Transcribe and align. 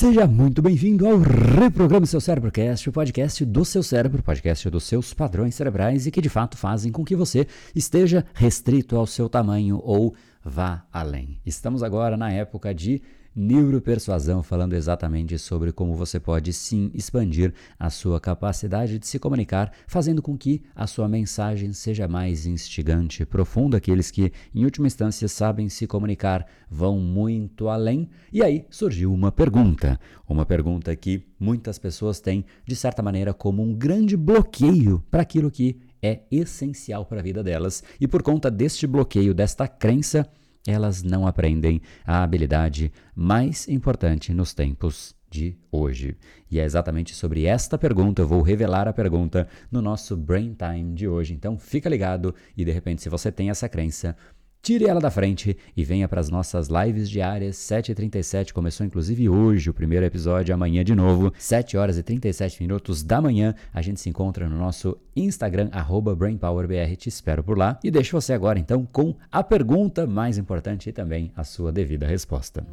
Seja 0.00 0.26
muito 0.26 0.62
bem-vindo 0.62 1.06
ao 1.06 1.18
Reprograme 1.18 2.06
Seu 2.06 2.22
Cérebrocast, 2.22 2.88
o 2.88 2.92
podcast 2.92 3.44
do 3.44 3.66
seu 3.66 3.82
cérebro, 3.82 4.22
podcast 4.22 4.70
dos 4.70 4.84
seus 4.84 5.12
padrões 5.12 5.54
cerebrais 5.54 6.06
e 6.06 6.10
que 6.10 6.22
de 6.22 6.30
fato 6.30 6.56
fazem 6.56 6.90
com 6.90 7.04
que 7.04 7.14
você 7.14 7.46
esteja 7.76 8.24
restrito 8.32 8.96
ao 8.96 9.06
seu 9.06 9.28
tamanho 9.28 9.78
ou 9.84 10.14
vá 10.42 10.86
além. 10.90 11.38
Estamos 11.44 11.82
agora 11.82 12.16
na 12.16 12.32
época 12.32 12.74
de 12.74 13.02
Neuropersuasão, 13.34 14.42
falando 14.42 14.72
exatamente 14.72 15.38
sobre 15.38 15.70
como 15.70 15.94
você 15.94 16.18
pode 16.18 16.52
sim 16.52 16.90
expandir 16.92 17.54
a 17.78 17.88
sua 17.88 18.20
capacidade 18.20 18.98
de 18.98 19.06
se 19.06 19.18
comunicar, 19.18 19.72
fazendo 19.86 20.20
com 20.20 20.36
que 20.36 20.62
a 20.74 20.86
sua 20.86 21.08
mensagem 21.08 21.72
seja 21.72 22.08
mais 22.08 22.44
instigante, 22.44 23.24
profunda. 23.24 23.76
Aqueles 23.76 24.10
que, 24.10 24.32
em 24.52 24.64
última 24.64 24.88
instância, 24.88 25.28
sabem 25.28 25.68
se 25.68 25.86
comunicar 25.86 26.44
vão 26.68 26.98
muito 26.98 27.68
além. 27.68 28.08
E 28.32 28.42
aí 28.42 28.66
surgiu 28.68 29.12
uma 29.12 29.30
pergunta, 29.30 29.98
uma 30.28 30.44
pergunta 30.44 30.94
que 30.96 31.24
muitas 31.38 31.78
pessoas 31.78 32.20
têm, 32.20 32.44
de 32.66 32.74
certa 32.74 33.00
maneira, 33.02 33.32
como 33.32 33.62
um 33.62 33.72
grande 33.72 34.16
bloqueio 34.16 35.04
para 35.08 35.22
aquilo 35.22 35.50
que 35.50 35.80
é 36.02 36.22
essencial 36.30 37.04
para 37.04 37.20
a 37.20 37.22
vida 37.22 37.42
delas. 37.42 37.82
E 38.00 38.08
por 38.08 38.22
conta 38.22 38.50
deste 38.50 38.86
bloqueio, 38.86 39.34
desta 39.34 39.68
crença, 39.68 40.26
elas 40.66 41.02
não 41.02 41.26
aprendem 41.26 41.80
a 42.04 42.22
habilidade 42.22 42.92
mais 43.14 43.68
importante 43.68 44.32
nos 44.32 44.52
tempos 44.52 45.14
de 45.30 45.56
hoje. 45.70 46.16
E 46.50 46.58
é 46.58 46.64
exatamente 46.64 47.14
sobre 47.14 47.44
esta 47.44 47.78
pergunta, 47.78 48.22
eu 48.22 48.28
vou 48.28 48.42
revelar 48.42 48.88
a 48.88 48.92
pergunta 48.92 49.48
no 49.70 49.80
nosso 49.80 50.16
Brain 50.16 50.54
Time 50.54 50.92
de 50.92 51.06
hoje. 51.06 51.32
Então 51.32 51.56
fica 51.56 51.88
ligado 51.88 52.34
e 52.56 52.64
de 52.64 52.72
repente, 52.72 53.02
se 53.02 53.08
você 53.08 53.30
tem 53.30 53.48
essa 53.48 53.68
crença, 53.68 54.16
Tire 54.62 54.86
ela 54.86 55.00
da 55.00 55.10
frente 55.10 55.56
e 55.74 55.82
venha 55.82 56.06
para 56.06 56.20
as 56.20 56.28
nossas 56.28 56.68
lives 56.68 57.08
diárias, 57.08 57.56
7h37. 57.56 58.52
Começou 58.52 58.84
inclusive 58.84 59.26
hoje 59.26 59.70
o 59.70 59.74
primeiro 59.74 60.04
episódio, 60.04 60.54
amanhã 60.54 60.84
de 60.84 60.94
novo, 60.94 61.32
7 61.38 61.78
horas 61.78 61.96
e 61.96 62.02
37 62.02 62.62
minutos 62.62 63.02
da 63.02 63.22
manhã. 63.22 63.54
A 63.72 63.80
gente 63.80 64.00
se 64.00 64.10
encontra 64.10 64.46
no 64.48 64.58
nosso 64.58 64.98
Instagram, 65.16 65.70
BrainPowerBR. 66.16 66.94
Te 66.96 67.08
espero 67.08 67.42
por 67.42 67.56
lá. 67.56 67.78
E 67.82 67.90
deixo 67.90 68.20
você 68.20 68.34
agora 68.34 68.58
então 68.58 68.86
com 68.92 69.14
a 69.32 69.42
pergunta 69.42 70.06
mais 70.06 70.36
importante 70.36 70.90
e 70.90 70.92
também 70.92 71.32
a 71.34 71.42
sua 71.42 71.72
devida 71.72 72.06
resposta. 72.06 72.66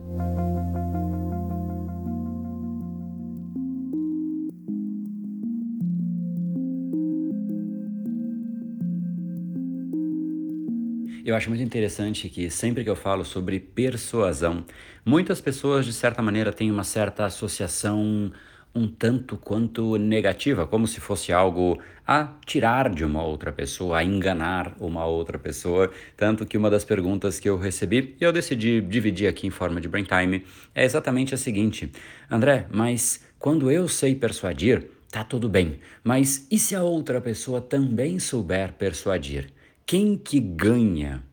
Eu 11.27 11.35
acho 11.35 11.49
muito 11.49 11.61
interessante 11.61 12.29
que 12.29 12.49
sempre 12.49 12.85
que 12.85 12.89
eu 12.89 12.95
falo 12.95 13.25
sobre 13.25 13.59
persuasão, 13.59 14.63
muitas 15.03 15.41
pessoas 15.41 15.85
de 15.85 15.91
certa 15.91 16.21
maneira 16.21 16.53
têm 16.53 16.71
uma 16.71 16.85
certa 16.85 17.25
associação 17.25 18.31
um 18.73 18.87
tanto 18.87 19.35
quanto 19.35 19.97
negativa, 19.97 20.65
como 20.65 20.87
se 20.87 21.01
fosse 21.01 21.33
algo 21.33 21.81
a 22.07 22.33
tirar 22.45 22.89
de 22.89 23.03
uma 23.03 23.21
outra 23.25 23.51
pessoa, 23.51 23.97
a 23.97 24.05
enganar 24.05 24.73
uma 24.79 25.05
outra 25.05 25.37
pessoa. 25.37 25.91
Tanto 26.15 26.45
que 26.45 26.57
uma 26.57 26.69
das 26.69 26.85
perguntas 26.85 27.41
que 27.41 27.49
eu 27.49 27.57
recebi, 27.57 28.15
e 28.21 28.23
eu 28.23 28.31
decidi 28.31 28.79
dividir 28.79 29.27
aqui 29.27 29.45
em 29.47 29.49
forma 29.49 29.81
de 29.81 29.89
brain 29.89 30.05
time, 30.05 30.45
é 30.73 30.85
exatamente 30.85 31.33
a 31.35 31.37
seguinte: 31.37 31.91
André, 32.31 32.67
mas 32.71 33.21
quando 33.37 33.69
eu 33.69 33.89
sei 33.89 34.15
persuadir, 34.15 34.91
tá 35.11 35.25
tudo 35.25 35.49
bem, 35.49 35.81
mas 36.05 36.47
e 36.49 36.57
se 36.57 36.73
a 36.73 36.83
outra 36.83 37.19
pessoa 37.19 37.59
também 37.59 38.17
souber 38.17 38.71
persuadir? 38.71 39.56
Quem 39.89 40.17
que 40.17 40.37
ganha? 40.37 41.23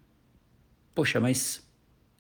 Poxa, 0.94 1.18
mas 1.18 1.68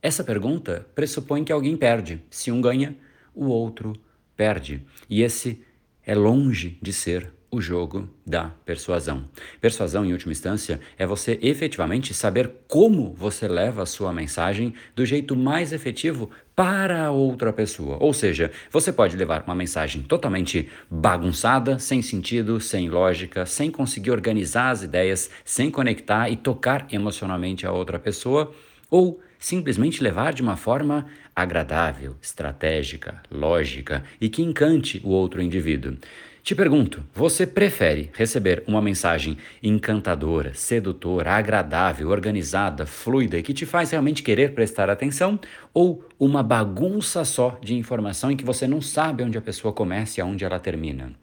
essa 0.02 0.24
pergunta 0.24 0.84
pressupõe 0.92 1.44
que 1.44 1.52
alguém 1.52 1.76
perde. 1.76 2.24
Se 2.28 2.50
um 2.50 2.60
ganha, 2.60 2.98
o 3.32 3.44
outro 3.44 3.92
perde. 4.36 4.84
E 5.08 5.22
esse 5.22 5.62
é 6.04 6.12
longe 6.12 6.76
de 6.82 6.92
ser 6.92 7.32
o 7.54 7.60
jogo 7.60 8.08
da 8.26 8.50
persuasão. 8.64 9.28
Persuasão, 9.60 10.04
em 10.04 10.12
última 10.12 10.32
instância, 10.32 10.80
é 10.98 11.06
você 11.06 11.38
efetivamente 11.40 12.12
saber 12.12 12.50
como 12.66 13.14
você 13.14 13.46
leva 13.46 13.82
a 13.82 13.86
sua 13.86 14.12
mensagem 14.12 14.74
do 14.94 15.06
jeito 15.06 15.36
mais 15.36 15.72
efetivo 15.72 16.30
para 16.56 17.10
outra 17.12 17.52
pessoa. 17.52 17.96
Ou 18.00 18.12
seja, 18.12 18.50
você 18.70 18.92
pode 18.92 19.16
levar 19.16 19.44
uma 19.46 19.54
mensagem 19.54 20.02
totalmente 20.02 20.68
bagunçada, 20.90 21.78
sem 21.78 22.02
sentido, 22.02 22.60
sem 22.60 22.88
lógica, 22.88 23.46
sem 23.46 23.70
conseguir 23.70 24.10
organizar 24.10 24.70
as 24.70 24.82
ideias, 24.82 25.30
sem 25.44 25.70
conectar 25.70 26.28
e 26.28 26.36
tocar 26.36 26.86
emocionalmente 26.90 27.66
a 27.66 27.72
outra 27.72 27.98
pessoa, 27.98 28.52
ou 28.90 29.20
simplesmente 29.38 30.02
levar 30.02 30.32
de 30.32 30.42
uma 30.42 30.56
forma 30.56 31.06
agradável, 31.36 32.16
estratégica, 32.22 33.22
lógica 33.30 34.02
e 34.20 34.28
que 34.28 34.42
encante 34.42 35.00
o 35.04 35.10
outro 35.10 35.42
indivíduo. 35.42 35.96
Te 36.44 36.54
pergunto, 36.54 37.02
você 37.14 37.46
prefere 37.46 38.10
receber 38.12 38.62
uma 38.66 38.82
mensagem 38.82 39.38
encantadora, 39.62 40.52
sedutora, 40.52 41.32
agradável, 41.32 42.10
organizada, 42.10 42.84
fluida 42.84 43.38
e 43.38 43.42
que 43.42 43.54
te 43.54 43.64
faz 43.64 43.92
realmente 43.92 44.22
querer 44.22 44.52
prestar 44.52 44.90
atenção 44.90 45.40
ou 45.72 46.06
uma 46.20 46.42
bagunça 46.42 47.24
só 47.24 47.58
de 47.62 47.74
informação 47.74 48.30
em 48.30 48.36
que 48.36 48.44
você 48.44 48.66
não 48.66 48.82
sabe 48.82 49.22
onde 49.22 49.38
a 49.38 49.40
pessoa 49.40 49.72
começa 49.72 50.20
e 50.20 50.22
aonde 50.22 50.44
ela 50.44 50.60
termina? 50.60 51.14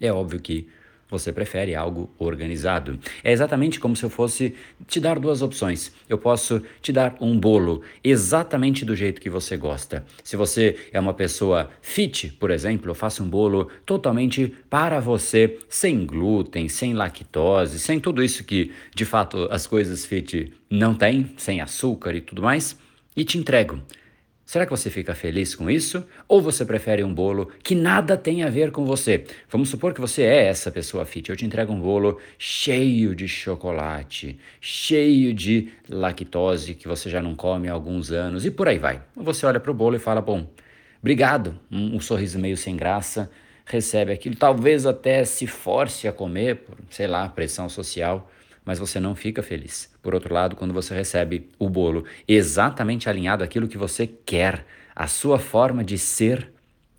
É 0.00 0.10
óbvio 0.10 0.40
que 0.40 0.66
você 1.08 1.32
prefere 1.32 1.74
algo 1.74 2.10
organizado. 2.18 2.98
É 3.22 3.32
exatamente 3.32 3.78
como 3.78 3.94
se 3.94 4.04
eu 4.04 4.10
fosse 4.10 4.54
te 4.86 4.98
dar 4.98 5.18
duas 5.18 5.42
opções. 5.42 5.92
Eu 6.08 6.18
posso 6.18 6.62
te 6.80 6.92
dar 6.92 7.16
um 7.20 7.38
bolo 7.38 7.82
exatamente 8.02 8.84
do 8.84 8.96
jeito 8.96 9.20
que 9.20 9.30
você 9.30 9.56
gosta. 9.56 10.04
Se 10.24 10.36
você 10.36 10.76
é 10.92 10.98
uma 10.98 11.14
pessoa 11.14 11.70
fit, 11.80 12.32
por 12.40 12.50
exemplo, 12.50 12.90
eu 12.90 12.94
faço 12.94 13.22
um 13.22 13.28
bolo 13.28 13.70
totalmente 13.84 14.52
para 14.68 15.00
você, 15.00 15.58
sem 15.68 16.04
glúten, 16.04 16.68
sem 16.68 16.94
lactose, 16.94 17.78
sem 17.78 18.00
tudo 18.00 18.22
isso 18.22 18.44
que 18.44 18.72
de 18.94 19.04
fato 19.04 19.48
as 19.50 19.66
coisas 19.66 20.04
fit 20.04 20.52
não 20.70 20.94
têm, 20.94 21.32
sem 21.36 21.60
açúcar 21.60 22.14
e 22.14 22.20
tudo 22.20 22.42
mais, 22.42 22.76
e 23.16 23.24
te 23.24 23.38
entrego. 23.38 23.80
Será 24.46 24.64
que 24.64 24.70
você 24.70 24.88
fica 24.88 25.12
feliz 25.12 25.56
com 25.56 25.68
isso? 25.68 26.06
Ou 26.28 26.40
você 26.40 26.64
prefere 26.64 27.02
um 27.02 27.12
bolo 27.12 27.50
que 27.64 27.74
nada 27.74 28.16
tem 28.16 28.44
a 28.44 28.48
ver 28.48 28.70
com 28.70 28.86
você? 28.86 29.24
Vamos 29.50 29.68
supor 29.68 29.92
que 29.92 30.00
você 30.00 30.22
é 30.22 30.46
essa 30.46 30.70
pessoa 30.70 31.04
fit. 31.04 31.28
Eu 31.28 31.36
te 31.36 31.44
entrego 31.44 31.72
um 31.72 31.80
bolo 31.80 32.20
cheio 32.38 33.12
de 33.12 33.26
chocolate, 33.26 34.38
cheio 34.60 35.34
de 35.34 35.72
lactose 35.88 36.74
que 36.74 36.86
você 36.86 37.10
já 37.10 37.20
não 37.20 37.34
come 37.34 37.68
há 37.68 37.72
alguns 37.72 38.12
anos 38.12 38.46
e 38.46 38.50
por 38.52 38.68
aí 38.68 38.78
vai. 38.78 39.02
Você 39.16 39.44
olha 39.44 39.58
para 39.58 39.72
o 39.72 39.74
bolo 39.74 39.96
e 39.96 39.98
fala: 39.98 40.22
Bom, 40.22 40.48
obrigado. 41.00 41.58
Um, 41.68 41.96
um 41.96 42.00
sorriso 42.00 42.38
meio 42.38 42.56
sem 42.56 42.76
graça, 42.76 43.28
recebe 43.64 44.12
aquilo. 44.12 44.36
Talvez 44.36 44.86
até 44.86 45.24
se 45.24 45.48
force 45.48 46.06
a 46.06 46.12
comer, 46.12 46.62
sei 46.88 47.08
lá, 47.08 47.28
pressão 47.28 47.68
social 47.68 48.30
mas 48.66 48.80
você 48.80 48.98
não 48.98 49.14
fica 49.14 49.42
feliz. 49.42 49.90
Por 50.02 50.12
outro 50.12 50.34
lado, 50.34 50.56
quando 50.56 50.74
você 50.74 50.92
recebe 50.92 51.48
o 51.58 51.70
bolo 51.70 52.04
exatamente 52.26 53.08
alinhado 53.08 53.44
àquilo 53.44 53.68
que 53.68 53.78
você 53.78 54.06
quer, 54.06 54.66
a 54.94 55.06
sua 55.06 55.38
forma 55.38 55.84
de 55.84 55.96
ser 55.96 56.52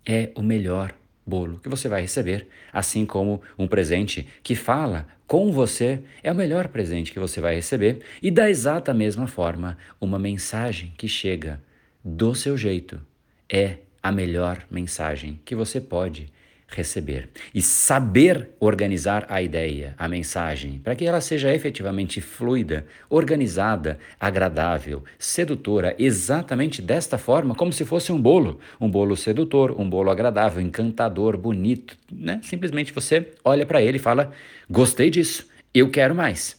é 0.04 0.30
o 0.34 0.42
melhor 0.42 0.94
bolo 1.26 1.60
que 1.60 1.68
você 1.68 1.88
vai 1.88 2.00
receber, 2.00 2.48
assim 2.72 3.04
como 3.04 3.42
um 3.58 3.68
presente 3.68 4.26
que 4.42 4.54
fala 4.54 5.06
com 5.26 5.52
você 5.52 6.02
é 6.22 6.32
o 6.32 6.34
melhor 6.34 6.68
presente 6.68 7.12
que 7.12 7.18
você 7.20 7.38
vai 7.38 7.54
receber, 7.54 8.00
e 8.22 8.30
da 8.30 8.48
exata 8.48 8.94
mesma 8.94 9.26
forma, 9.26 9.76
uma 10.00 10.18
mensagem 10.18 10.94
que 10.96 11.06
chega 11.06 11.62
do 12.02 12.34
seu 12.34 12.56
jeito 12.56 12.98
é 13.46 13.76
a 14.02 14.10
melhor 14.10 14.64
mensagem 14.70 15.38
que 15.44 15.54
você 15.54 15.82
pode 15.82 16.32
receber 16.68 17.30
e 17.54 17.62
saber 17.62 18.50
organizar 18.60 19.26
a 19.28 19.40
ideia, 19.40 19.94
a 19.96 20.06
mensagem, 20.06 20.78
para 20.78 20.94
que 20.94 21.06
ela 21.06 21.20
seja 21.20 21.52
efetivamente 21.52 22.20
fluida, 22.20 22.86
organizada, 23.08 23.98
agradável, 24.20 25.02
sedutora, 25.18 25.96
exatamente 25.98 26.82
desta 26.82 27.16
forma, 27.16 27.54
como 27.54 27.72
se 27.72 27.84
fosse 27.84 28.12
um 28.12 28.20
bolo, 28.20 28.60
um 28.80 28.90
bolo 28.90 29.16
sedutor, 29.16 29.80
um 29.80 29.88
bolo 29.88 30.10
agradável, 30.10 30.60
encantador, 30.60 31.36
bonito, 31.36 31.96
né? 32.12 32.40
Simplesmente 32.42 32.92
você 32.92 33.32
olha 33.42 33.64
para 33.64 33.82
ele 33.82 33.96
e 33.96 34.00
fala: 34.00 34.32
"Gostei 34.70 35.10
disso, 35.10 35.48
eu 35.72 35.90
quero 35.90 36.14
mais". 36.14 36.56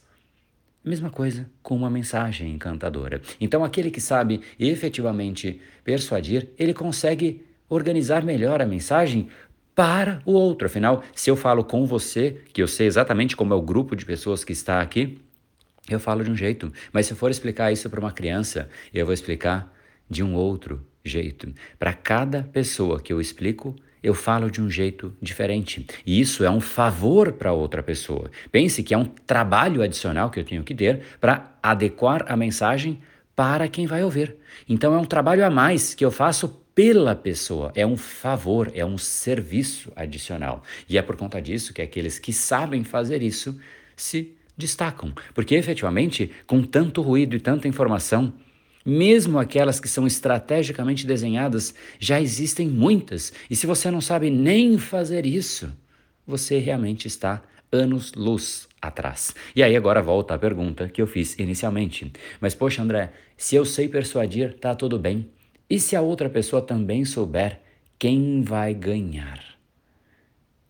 Mesma 0.84 1.10
coisa 1.10 1.46
com 1.62 1.76
uma 1.76 1.90
mensagem 1.90 2.52
encantadora. 2.52 3.22
Então, 3.40 3.64
aquele 3.64 3.92
que 3.92 4.00
sabe 4.02 4.42
efetivamente 4.58 5.62
persuadir, 5.84 6.48
ele 6.58 6.74
consegue 6.74 7.46
organizar 7.70 8.24
melhor 8.24 8.62
a 8.62 8.66
mensagem 8.66 9.28
para 9.80 10.22
o 10.26 10.34
outro. 10.34 10.66
Afinal, 10.66 11.06
se 11.16 11.32
eu 11.32 11.38
falo 11.38 11.64
com 11.64 11.86
você, 11.86 12.42
que 12.52 12.62
eu 12.62 12.68
sei 12.68 12.86
exatamente 12.86 13.34
como 13.34 13.54
é 13.54 13.56
o 13.56 13.62
grupo 13.62 13.96
de 13.96 14.04
pessoas 14.04 14.44
que 14.44 14.52
está 14.52 14.82
aqui, 14.82 15.22
eu 15.90 16.02
falo 16.02 16.22
de 16.22 16.30
um 16.30 16.36
jeito. 16.36 16.70
Mas 16.92 17.06
se 17.06 17.14
eu 17.14 17.18
for 17.18 17.32
explicar 17.32 17.72
isso 17.72 17.90
para 17.90 18.02
uma 18.02 18.12
criança, 18.12 18.68
eu 18.94 19.06
vou 19.06 19.14
explicar 19.14 19.74
de 20.10 20.22
um 20.22 20.36
outro 20.36 20.86
jeito. 21.02 21.54
Para 21.80 21.94
cada 21.94 22.44
pessoa 22.44 23.00
que 23.00 23.14
eu 23.14 23.22
explico, 23.22 23.74
eu 24.04 24.14
falo 24.14 24.52
de 24.52 24.62
um 24.62 24.70
jeito 24.70 25.16
diferente. 25.22 25.88
E 26.06 26.20
isso 26.20 26.44
é 26.44 26.50
um 26.50 26.60
favor 26.60 27.32
para 27.32 27.54
outra 27.54 27.82
pessoa. 27.82 28.30
Pense 28.52 28.84
que 28.84 28.94
é 28.94 28.98
um 28.98 29.06
trabalho 29.06 29.82
adicional 29.82 30.30
que 30.30 30.42
eu 30.42 30.44
tenho 30.44 30.64
que 30.66 30.76
ter 30.76 31.04
para 31.22 31.54
adequar 31.64 32.26
a 32.28 32.36
mensagem 32.36 33.00
para 33.34 33.70
quem 33.70 33.88
vai 33.88 34.04
ouvir. 34.04 34.36
Então 34.68 34.94
é 34.94 34.98
um 34.98 35.06
trabalho 35.06 35.46
a 35.46 35.50
mais 35.50 35.94
que 35.96 36.04
eu 36.04 36.12
faço 36.12 36.50
pela 36.80 37.14
pessoa, 37.14 37.74
é 37.76 37.86
um 37.86 37.98
favor, 37.98 38.72
é 38.74 38.86
um 38.86 38.98
serviço 38.98 39.92
adicional. 39.98 40.64
E 40.88 40.98
é 40.98 41.02
por 41.02 41.18
conta 41.18 41.42
disso 41.42 41.74
que 41.74 41.82
aqueles 41.82 42.18
que 42.18 42.32
sabem 42.32 42.86
fazer 42.86 43.22
isso 43.22 43.60
se 43.98 44.34
destacam, 44.56 45.14
porque 45.34 45.56
efetivamente, 45.56 46.32
com 46.48 46.64
tanto 46.64 47.02
ruído 47.02 47.36
e 47.36 47.40
tanta 47.42 47.68
informação, 47.68 48.32
mesmo 48.86 49.38
aquelas 49.38 49.78
que 49.78 49.90
são 49.90 50.08
estrategicamente 50.08 51.06
desenhadas, 51.06 51.76
já 52.00 52.22
existem 52.22 52.70
muitas. 52.70 53.34
E 53.50 53.58
se 53.58 53.68
você 53.68 53.92
não 53.92 54.00
sabe 54.00 54.30
nem 54.30 54.78
fazer 54.78 55.26
isso, 55.26 55.70
você 56.26 56.60
realmente 56.60 57.10
está 57.10 57.44
anos-luz 57.70 58.70
atrás. 58.82 59.36
E 59.54 59.62
aí 59.62 59.76
agora 59.76 60.02
volta 60.02 60.34
a 60.34 60.40
pergunta 60.40 60.88
que 60.88 61.02
eu 61.02 61.08
fiz 61.08 61.38
inicialmente. 61.38 62.10
Mas 62.40 62.56
poxa, 62.56 62.82
André, 62.82 63.12
se 63.36 63.58
eu 63.58 63.66
sei 63.66 63.90
persuadir, 63.90 64.54
tá 64.54 64.74
tudo 64.74 64.98
bem. 64.98 65.30
E 65.70 65.80
se 65.80 65.96
a 65.96 66.02
outra 66.02 66.28
pessoa 66.28 66.64
também 66.64 67.06
souber, 67.06 67.60
quem 68.00 68.42
vai 68.42 68.74
ganhar? 68.74 69.40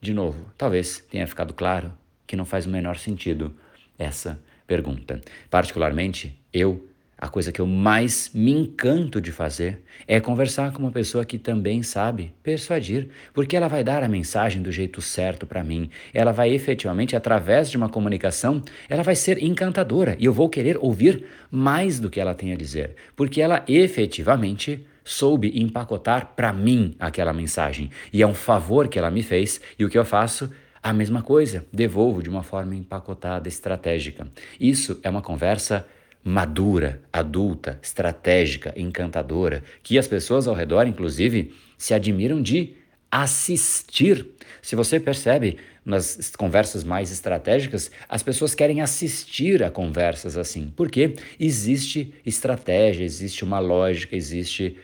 De 0.01 0.13
novo, 0.13 0.51
talvez 0.57 0.99
tenha 1.09 1.25
ficado 1.25 1.53
claro 1.53 1.93
que 2.27 2.35
não 2.35 2.43
faz 2.43 2.65
o 2.65 2.69
menor 2.69 2.97
sentido 2.97 3.55
essa 3.97 4.37
pergunta. 4.67 5.21
Particularmente, 5.49 6.37
eu 6.51 6.89
a 7.21 7.27
coisa 7.27 7.51
que 7.51 7.59
eu 7.59 7.67
mais 7.67 8.31
me 8.33 8.51
encanto 8.51 9.19
de 9.19 9.29
fazer 9.29 9.81
é 10.07 10.21
conversar 10.21 10.71
com 10.71 10.79
uma 10.79 10.91
pessoa 10.91 11.25
que 11.25 11.37
também 11.37 11.83
sabe 11.83 12.33
persuadir, 12.41 13.09
porque 13.33 13.57
ela 13.57 13.67
vai 13.67 13.83
dar 13.83 14.03
a 14.03 14.07
mensagem 14.07 14.61
do 14.61 14.71
jeito 14.71 15.01
certo 15.01 15.45
para 15.45 15.61
mim. 15.61 15.89
Ela 16.13 16.31
vai 16.31 16.53
efetivamente, 16.53 17.17
através 17.17 17.69
de 17.69 17.75
uma 17.75 17.89
comunicação, 17.89 18.63
ela 18.87 19.03
vai 19.03 19.17
ser 19.17 19.43
encantadora 19.43 20.15
e 20.17 20.23
eu 20.23 20.31
vou 20.31 20.47
querer 20.47 20.77
ouvir 20.79 21.25
mais 21.51 21.99
do 21.99 22.09
que 22.09 22.21
ela 22.21 22.33
tem 22.33 22.53
a 22.53 22.55
dizer, 22.55 22.95
porque 23.17 23.41
ela 23.41 23.65
efetivamente 23.67 24.85
soube 25.03 25.51
empacotar 25.59 26.33
para 26.35 26.53
mim 26.53 26.95
aquela 26.99 27.33
mensagem. 27.33 27.89
E 28.11 28.21
é 28.21 28.27
um 28.27 28.33
favor 28.33 28.87
que 28.87 28.99
ela 28.99 29.11
me 29.11 29.23
fez 29.23 29.59
e 29.77 29.85
o 29.85 29.89
que 29.89 29.97
eu 29.97 30.05
faço 30.05 30.49
a 30.81 30.93
mesma 30.93 31.21
coisa, 31.21 31.65
devolvo 31.73 32.23
de 32.23 32.29
uma 32.29 32.43
forma 32.43 32.75
empacotada, 32.75 33.49
estratégica. 33.49 34.27
Isso 34.59 34.99
é 35.03 35.09
uma 35.09 35.21
conversa 35.21 35.85
madura, 36.23 37.01
adulta, 37.11 37.79
estratégica, 37.81 38.73
encantadora, 38.75 39.63
que 39.81 39.97
as 39.97 40.07
pessoas 40.07 40.47
ao 40.47 40.55
redor, 40.55 40.87
inclusive, 40.87 41.53
se 41.77 41.93
admiram 41.93 42.41
de 42.41 42.75
assistir. 43.11 44.25
Se 44.61 44.75
você 44.75 44.99
percebe 44.99 45.57
nas 45.83 46.35
conversas 46.37 46.83
mais 46.83 47.11
estratégicas, 47.11 47.89
as 48.07 48.21
pessoas 48.21 48.53
querem 48.53 48.81
assistir 48.81 49.63
a 49.63 49.71
conversas 49.71 50.37
assim, 50.37 50.71
porque 50.75 51.15
existe 51.39 52.13
estratégia, 52.25 53.03
existe 53.03 53.43
uma 53.43 53.59
lógica, 53.59 54.15
existe 54.15 54.77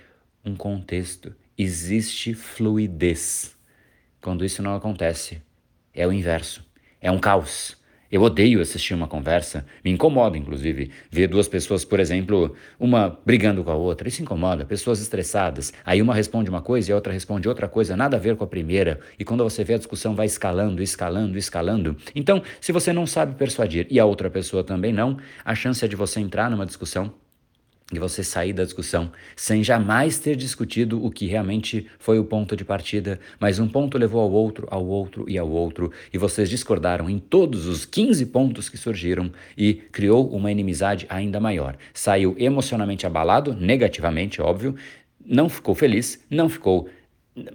um 0.46 0.56
contexto, 0.56 1.36
existe 1.58 2.34
fluidez. 2.34 3.56
Quando 4.22 4.46
isso 4.46 4.62
não 4.62 4.76
acontece, 4.76 5.42
é 5.94 6.06
o 6.08 6.12
inverso, 6.12 6.66
é 7.02 7.12
um 7.12 7.20
caos 7.20 7.78
eu 8.16 8.22
odeio 8.22 8.62
assistir 8.62 8.94
uma 8.94 9.08
conversa, 9.08 9.66
me 9.84 9.92
incomoda, 9.92 10.38
inclusive, 10.38 10.92
ver 11.12 11.28
duas 11.28 11.48
pessoas, 11.48 11.84
por 11.84 12.00
exemplo, 12.00 12.56
uma 12.80 13.20
brigando 13.26 13.62
com 13.64 13.72
a 13.72 13.76
outra. 13.76 14.08
Isso 14.08 14.22
incomoda, 14.22 14.64
pessoas 14.64 15.02
estressadas. 15.02 15.74
Aí 15.84 16.02
uma 16.02 16.14
responde 16.14 16.50
uma 16.50 16.62
coisa 16.62 16.90
e 16.90 16.94
a 16.94 16.96
outra 16.96 17.12
responde 17.12 17.50
outra 17.50 17.68
coisa, 17.68 17.98
nada 17.98 18.16
a 18.16 18.20
ver 18.20 18.38
com 18.38 18.44
a 18.44 18.48
primeira. 18.48 19.00
E 19.20 19.26
quando 19.26 19.44
você 19.44 19.66
vê 19.66 19.74
a 19.74 19.78
discussão 19.78 20.16
vai 20.16 20.28
escalando, 20.28 20.82
escalando, 20.82 21.38
escalando. 21.38 21.98
Então, 22.16 22.42
se 22.62 22.72
você 22.72 22.94
não 22.94 23.06
sabe 23.06 23.36
persuadir 23.36 23.86
e 23.90 24.00
a 24.00 24.06
outra 24.06 24.30
pessoa 24.30 24.64
também 24.64 24.94
não, 24.94 25.18
a 25.44 25.54
chance 25.54 25.84
é 25.84 25.88
de 25.88 25.98
você 25.98 26.20
entrar 26.20 26.50
numa 26.50 26.66
discussão 26.66 27.14
e 27.94 28.00
você 28.00 28.24
sair 28.24 28.52
da 28.52 28.64
discussão 28.64 29.12
sem 29.36 29.64
jamais 29.64 30.18
ter 30.18 30.36
discutido 30.36 31.06
o 31.06 31.12
que 31.12 31.28
realmente 31.28 31.86
foi 32.00 32.18
o 32.18 32.26
ponto 32.26 32.56
de 32.56 32.66
partida, 32.66 33.20
mas 33.40 33.60
um 33.60 33.68
ponto 33.68 33.98
levou 33.98 34.22
ao 34.22 34.32
outro, 34.32 34.68
ao 34.72 34.86
outro 34.86 35.26
e 35.30 35.38
ao 35.38 35.50
outro, 35.50 35.92
e 36.12 36.18
vocês 36.18 36.50
discordaram 36.50 37.08
em 37.08 37.20
todos 37.20 37.68
os 37.68 37.86
15 37.86 38.26
pontos 38.28 38.70
que 38.70 38.78
surgiram 38.78 39.32
e 39.56 39.74
criou 39.74 40.28
uma 40.30 40.52
inimizade 40.52 41.06
ainda 41.10 41.40
maior. 41.40 41.78
Saiu 41.94 42.36
emocionalmente 42.40 43.06
abalado, 43.06 43.54
negativamente, 43.54 44.42
óbvio, 44.42 44.76
não 45.24 45.48
ficou 45.48 45.76
feliz, 45.76 46.24
não 46.28 46.50
ficou 46.50 46.90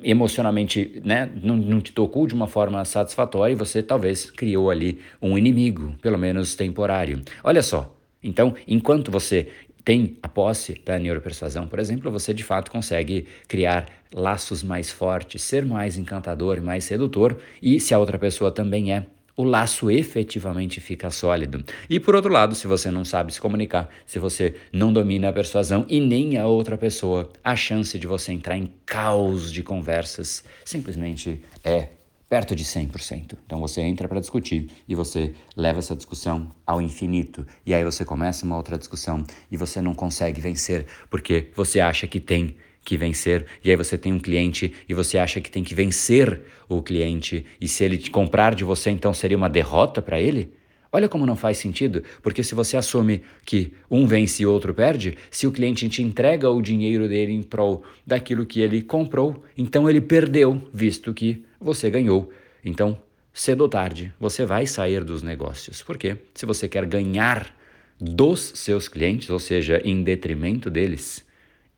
emocionalmente, 0.02 1.00
né, 1.04 1.28
não, 1.42 1.56
não 1.56 1.80
te 1.80 1.90
tocou 1.90 2.26
de 2.26 2.34
uma 2.34 2.46
forma 2.46 2.84
satisfatória 2.84 3.52
e 3.52 3.56
você 3.56 3.82
talvez 3.82 4.30
criou 4.30 4.70
ali 4.70 5.00
um 5.20 5.36
inimigo, 5.36 5.94
pelo 6.00 6.18
menos 6.18 6.54
temporário. 6.54 7.22
Olha 7.42 7.62
só, 7.62 7.96
então, 8.22 8.54
enquanto 8.68 9.10
você 9.10 9.48
tem 9.84 10.16
a 10.22 10.28
posse 10.28 10.80
da 10.84 10.98
neuropersuasão, 10.98 11.66
por 11.66 11.78
exemplo, 11.78 12.10
você 12.10 12.34
de 12.34 12.44
fato 12.44 12.70
consegue 12.70 13.26
criar 13.48 13.86
laços 14.12 14.62
mais 14.62 14.90
fortes, 14.90 15.42
ser 15.42 15.64
mais 15.64 15.96
encantador 15.96 16.60
mais 16.60 16.84
sedutor, 16.84 17.38
e 17.62 17.78
se 17.80 17.94
a 17.94 17.98
outra 17.98 18.18
pessoa 18.18 18.50
também 18.50 18.92
é, 18.92 19.06
o 19.36 19.44
laço 19.44 19.90
efetivamente 19.90 20.80
fica 20.80 21.10
sólido. 21.10 21.64
E 21.88 21.98
por 21.98 22.14
outro 22.14 22.30
lado, 22.30 22.54
se 22.54 22.66
você 22.66 22.90
não 22.90 23.04
sabe 23.04 23.32
se 23.32 23.40
comunicar, 23.40 23.88
se 24.04 24.18
você 24.18 24.54
não 24.72 24.92
domina 24.92 25.28
a 25.28 25.32
persuasão 25.32 25.86
e 25.88 25.98
nem 25.98 26.36
a 26.36 26.46
outra 26.46 26.76
pessoa, 26.76 27.30
a 27.42 27.56
chance 27.56 27.98
de 27.98 28.06
você 28.06 28.32
entrar 28.32 28.58
em 28.58 28.70
caos 28.84 29.50
de 29.50 29.62
conversas 29.62 30.44
simplesmente 30.64 31.40
é 31.64 31.88
perto 32.30 32.54
de 32.54 32.64
100%. 32.64 33.36
Então 33.44 33.60
você 33.60 33.80
entra 33.80 34.06
para 34.06 34.20
discutir 34.20 34.70
e 34.86 34.94
você 34.94 35.34
leva 35.56 35.80
essa 35.80 35.96
discussão 35.96 36.54
ao 36.64 36.80
infinito. 36.80 37.44
E 37.66 37.74
aí 37.74 37.82
você 37.82 38.04
começa 38.04 38.46
uma 38.46 38.56
outra 38.56 38.78
discussão 38.78 39.24
e 39.50 39.56
você 39.56 39.82
não 39.82 39.92
consegue 39.92 40.40
vencer 40.40 40.86
porque 41.10 41.48
você 41.56 41.80
acha 41.80 42.06
que 42.06 42.20
tem 42.20 42.56
que 42.84 42.96
vencer. 42.96 43.46
E 43.64 43.70
aí 43.70 43.76
você 43.76 43.98
tem 43.98 44.12
um 44.12 44.20
cliente 44.20 44.72
e 44.88 44.94
você 44.94 45.18
acha 45.18 45.40
que 45.40 45.50
tem 45.50 45.64
que 45.64 45.74
vencer 45.74 46.40
o 46.68 46.80
cliente. 46.80 47.44
E 47.60 47.66
se 47.66 47.82
ele 47.82 47.98
te 47.98 48.12
comprar 48.12 48.54
de 48.54 48.62
você, 48.62 48.90
então 48.90 49.12
seria 49.12 49.36
uma 49.36 49.50
derrota 49.50 50.00
para 50.00 50.20
ele? 50.20 50.54
Olha 50.92 51.08
como 51.08 51.24
não 51.24 51.36
faz 51.36 51.58
sentido, 51.58 52.02
porque 52.20 52.42
se 52.42 52.52
você 52.52 52.76
assume 52.76 53.22
que 53.44 53.72
um 53.88 54.06
vence 54.06 54.42
e 54.42 54.46
outro 54.46 54.74
perde, 54.74 55.16
se 55.30 55.46
o 55.46 55.52
cliente 55.52 55.88
te 55.88 56.02
entrega 56.02 56.50
o 56.50 56.60
dinheiro 56.60 57.08
dele 57.08 57.32
em 57.32 57.42
prol 57.42 57.84
daquilo 58.04 58.44
que 58.44 58.60
ele 58.60 58.82
comprou, 58.82 59.44
então 59.56 59.88
ele 59.88 60.00
perdeu, 60.00 60.68
visto 60.74 61.14
que 61.14 61.44
você 61.60 61.88
ganhou. 61.88 62.32
Então, 62.64 63.00
cedo 63.32 63.60
ou 63.60 63.68
tarde, 63.68 64.12
você 64.18 64.44
vai 64.44 64.66
sair 64.66 65.04
dos 65.04 65.22
negócios. 65.22 65.80
Porque 65.80 66.16
se 66.34 66.44
você 66.44 66.68
quer 66.68 66.84
ganhar 66.86 67.54
dos 68.00 68.52
seus 68.56 68.88
clientes, 68.88 69.30
ou 69.30 69.38
seja, 69.38 69.80
em 69.84 70.02
detrimento 70.02 70.68
deles, 70.68 71.24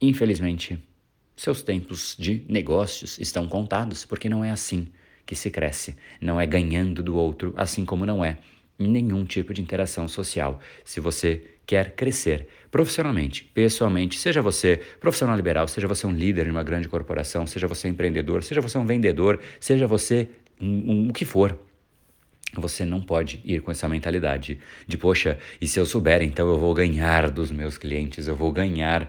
infelizmente, 0.01 0.79
seus 1.37 1.63
tempos 1.63 2.17
de 2.19 2.45
negócios 2.49 3.19
estão 3.19 3.47
contados, 3.47 4.07
porque 4.07 4.29
não 4.29 4.43
é 4.43 4.51
assim 4.51 4.89
que 5.27 5.37
se 5.37 5.51
cresce, 5.51 5.97
não 6.19 6.41
é 6.41 6.47
ganhando 6.47 7.03
do 7.03 7.15
outro, 7.15 7.53
assim 7.57 7.85
como 7.85 8.07
não 8.07 8.25
é 8.25 8.39
nenhum 8.89 9.25
tipo 9.25 9.53
de 9.55 9.63
interação 9.63 10.09
social. 10.09 10.61
Se 10.85 11.01
você 11.01 11.43
quer 11.67 11.95
crescer 11.95 12.49
profissionalmente, 12.71 13.45
pessoalmente, 13.45 14.19
seja 14.19 14.41
você 14.43 14.81
profissional 14.99 15.37
liberal, 15.37 15.69
seja 15.69 15.87
você 15.87 16.07
um 16.07 16.13
líder 16.13 16.47
em 16.47 16.51
uma 16.51 16.63
grande 16.63 16.89
corporação, 16.89 17.47
seja 17.47 17.67
você 17.67 17.89
empreendedor, 17.89 18.43
seja 18.43 18.61
você 18.61 18.79
um 18.79 18.87
vendedor, 18.87 19.41
seja 19.61 19.87
você 19.87 20.29
um, 20.61 20.93
um, 20.93 21.09
o 21.11 21.13
que 21.13 21.25
for, 21.25 21.59
você 22.55 22.85
não 22.85 23.01
pode 23.01 23.41
ir 23.45 23.61
com 23.63 23.71
essa 23.71 23.89
mentalidade 23.89 24.59
de, 24.87 24.99
poxa, 24.99 25.39
e 25.61 25.67
se 25.67 25.81
eu 25.81 25.87
souber, 25.87 26.23
então 26.23 26.49
eu 26.49 26.59
vou 26.59 26.75
ganhar 26.75 27.31
dos 27.31 27.51
meus 27.51 27.79
clientes, 27.79 28.29
eu 28.29 28.37
vou 28.37 28.53
ganhar. 28.53 29.09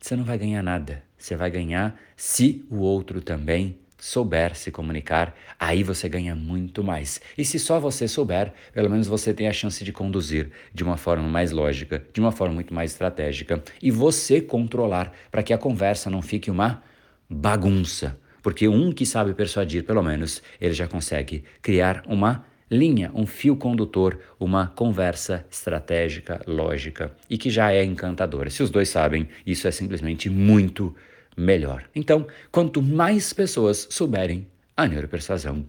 Você 0.00 0.14
não 0.14 0.24
vai 0.24 0.38
ganhar 0.38 0.62
nada. 0.62 1.02
Você 1.18 1.34
vai 1.34 1.50
ganhar 1.50 1.98
se 2.16 2.64
o 2.70 2.78
outro 2.78 3.20
também 3.20 3.78
souber 3.98 4.54
se 4.54 4.70
comunicar, 4.70 5.34
aí 5.58 5.82
você 5.82 6.08
ganha 6.08 6.34
muito 6.34 6.84
mais. 6.84 7.20
E 7.36 7.44
se 7.44 7.58
só 7.58 7.80
você 7.80 8.06
souber, 8.06 8.52
pelo 8.72 8.90
menos 8.90 9.06
você 9.06 9.32
tem 9.32 9.48
a 9.48 9.52
chance 9.52 9.82
de 9.82 9.92
conduzir 9.92 10.50
de 10.72 10.84
uma 10.84 10.96
forma 10.96 11.28
mais 11.28 11.50
lógica, 11.50 12.04
de 12.12 12.20
uma 12.20 12.32
forma 12.32 12.54
muito 12.54 12.74
mais 12.74 12.92
estratégica 12.92 13.62
e 13.82 13.90
você 13.90 14.40
controlar 14.40 15.12
para 15.30 15.42
que 15.42 15.52
a 15.52 15.58
conversa 15.58 16.10
não 16.10 16.22
fique 16.22 16.50
uma 16.50 16.82
bagunça. 17.28 18.18
Porque 18.42 18.68
um 18.68 18.92
que 18.92 19.04
sabe 19.04 19.34
persuadir, 19.34 19.84
pelo 19.84 20.02
menos, 20.02 20.40
ele 20.60 20.72
já 20.72 20.86
consegue 20.86 21.42
criar 21.60 22.04
uma 22.06 22.44
linha, 22.70 23.10
um 23.14 23.26
fio 23.26 23.56
condutor, 23.56 24.18
uma 24.38 24.68
conversa 24.68 25.44
estratégica, 25.50 26.40
lógica 26.46 27.12
e 27.30 27.38
que 27.38 27.50
já 27.50 27.72
é 27.72 27.84
encantadora. 27.84 28.50
Se 28.50 28.62
os 28.62 28.70
dois 28.70 28.88
sabem, 28.88 29.28
isso 29.44 29.66
é 29.66 29.70
simplesmente 29.70 30.28
muito 30.28 30.94
melhor. 31.36 31.88
Então, 31.94 32.26
quanto 32.50 32.80
mais 32.82 33.32
pessoas 33.32 33.86
souberem 33.90 34.46
a 34.76 34.86
neuropersuasão, 34.86 35.68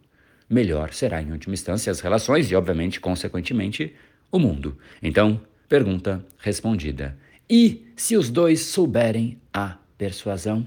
melhor 0.50 0.94
será 0.94 1.22
em 1.22 1.32
última 1.32 1.54
instância 1.54 1.92
as 1.92 2.00
relações 2.00 2.50
e, 2.50 2.56
obviamente, 2.56 3.00
consequentemente, 3.00 3.94
o 4.32 4.40
mundo. 4.40 4.78
Então, 5.02 5.42
pergunta 5.68 6.26
respondida. 6.40 7.18
E 7.50 7.86
se 7.96 8.16
os 8.16 8.30
dois 8.30 8.62
souberem 8.62 9.40
a 9.54 9.78
persuasão? 9.98 10.66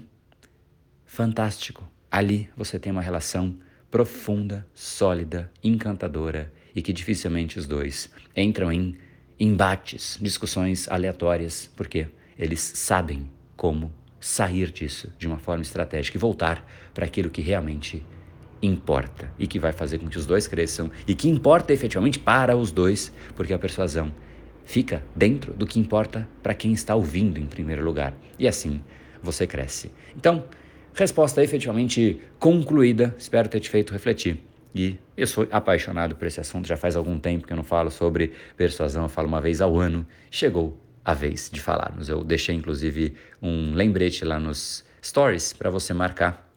Fantástico. 1.05 1.89
Ali 2.11 2.49
você 2.57 2.79
tem 2.79 2.91
uma 2.91 3.03
relação 3.03 3.57
profunda, 3.91 4.67
sólida, 4.75 5.51
encantadora 5.63 6.53
e 6.75 6.81
que 6.81 6.93
dificilmente 6.93 7.59
os 7.59 7.67
dois 7.67 8.11
entram 8.37 8.73
em 8.73 8.97
embates, 9.39 10.19
discussões 10.21 10.89
aleatórias, 10.89 11.71
porque 11.75 12.07
eles 12.39 12.61
sabem 12.61 13.29
como 13.57 13.93
sair 14.21 14.71
disso 14.71 15.11
de 15.19 15.27
uma 15.27 15.39
forma 15.39 15.63
estratégica 15.63 16.17
e 16.17 16.21
voltar 16.21 16.65
para 16.93 17.07
aquilo 17.07 17.31
que 17.31 17.41
realmente 17.41 18.05
importa 18.63 19.33
e 19.39 19.47
que 19.47 19.59
vai 19.59 19.73
fazer 19.73 19.99
com 19.99 20.09
que 20.09 20.19
os 20.19 20.27
dois 20.27 20.47
cresçam 20.47 20.91
e 21.07 21.15
que 21.15 21.29
importa 21.29 21.73
efetivamente 21.73 22.19
para 22.19 22.57
os 22.57 22.71
dois, 22.71 23.13
porque 23.35 23.55
a 23.55 23.59
persuasão 23.59 24.13
fica 24.65 25.03
dentro 25.17 25.53
do 25.55 25.67
que 25.67 25.81
importa 25.81 26.29
para 26.43 26.55
quem 26.55 26.73
está 26.73 26.95
ouvindo 26.95 27.39
em 27.39 27.47
primeiro 27.47 27.83
lugar. 27.83 28.15
E 28.39 28.47
assim 28.47 28.83
você 29.23 29.47
cresce. 29.47 29.91
Então, 30.17 30.45
resposta 30.95 31.43
efetivamente 31.43 32.21
concluída. 32.39 33.15
Espero 33.19 33.49
ter 33.49 33.61
te 33.61 33.71
feito 33.71 33.93
refletir. 33.93 34.45
E 34.75 34.99
eu 35.17 35.27
sou 35.27 35.49
apaixonado 35.51 36.15
por 36.15 36.27
esse 36.27 36.41
assunto, 36.41 36.69
já 36.69 36.77
faz 36.77 36.95
algum 36.95 37.19
tempo 37.19 37.47
que 37.47 37.53
eu 37.53 37.57
não 37.57 37.65
falo 37.65 37.91
sobre 37.91 38.33
persuasão, 38.57 39.03
eu 39.03 39.09
falo 39.09 39.27
uma 39.27 39.41
vez 39.41 39.61
ao 39.61 39.77
ano. 39.77 40.07
Chegou 40.31 40.79
a 41.11 41.15
vez 41.15 41.51
de 41.53 41.61
falarmos. 41.61 42.09
Eu 42.09 42.23
deixei 42.23 42.55
inclusive 42.55 43.17
um 43.43 43.75
lembrete 43.75 44.25
lá 44.25 44.39
nos 44.39 44.85
stories 45.03 45.53
para 45.53 45.69
você 45.69 45.93
marcar. 45.93 46.49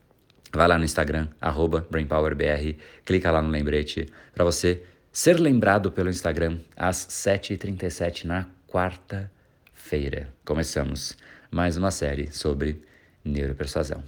Vai 0.51 0.67
lá 0.67 0.77
no 0.77 0.86
Instagram, 0.86 1.27
BrainPowerBR, 1.89 2.77
clica 3.03 3.31
lá 3.31 3.41
no 3.41 3.50
lembrete 3.50 4.07
para 4.33 4.45
você 4.45 4.83
ser 5.12 5.39
lembrado 5.39 5.91
pelo 5.91 6.10
Instagram 6.10 6.60
às 6.77 6.98
7h37 6.98 8.25
na 8.25 8.45
quarta-feira. 8.67 10.29
Começamos 10.45 11.17
mais 11.50 11.75
uma 11.75 11.89
série 11.89 12.31
sobre 12.31 12.79
neuropersuasão. 13.25 14.03